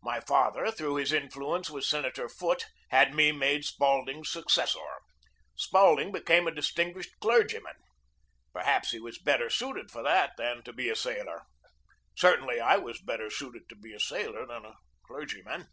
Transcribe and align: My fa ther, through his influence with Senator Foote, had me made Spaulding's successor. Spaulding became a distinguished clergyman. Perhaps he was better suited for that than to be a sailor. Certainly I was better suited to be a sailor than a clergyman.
My 0.00 0.20
fa 0.20 0.50
ther, 0.54 0.70
through 0.70 0.94
his 0.96 1.12
influence 1.12 1.68
with 1.68 1.84
Senator 1.84 2.30
Foote, 2.30 2.64
had 2.88 3.14
me 3.14 3.30
made 3.30 3.66
Spaulding's 3.66 4.30
successor. 4.32 5.02
Spaulding 5.54 6.12
became 6.12 6.46
a 6.48 6.54
distinguished 6.54 7.10
clergyman. 7.20 7.74
Perhaps 8.54 8.92
he 8.92 8.98
was 9.00 9.18
better 9.18 9.50
suited 9.50 9.90
for 9.90 10.02
that 10.02 10.32
than 10.38 10.62
to 10.62 10.72
be 10.72 10.88
a 10.88 10.96
sailor. 10.96 11.42
Certainly 12.16 12.58
I 12.58 12.78
was 12.78 13.02
better 13.02 13.28
suited 13.28 13.68
to 13.68 13.76
be 13.76 13.92
a 13.92 14.00
sailor 14.00 14.46
than 14.46 14.64
a 14.64 14.76
clergyman. 15.06 15.66